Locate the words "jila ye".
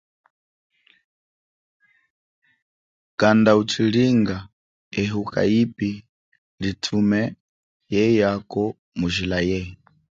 9.15-9.61